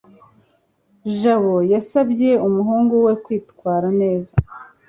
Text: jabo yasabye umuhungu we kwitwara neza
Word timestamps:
jabo 1.19 1.55
yasabye 1.73 2.31
umuhungu 2.47 2.93
we 3.05 3.13
kwitwara 3.23 3.87
neza 4.01 4.33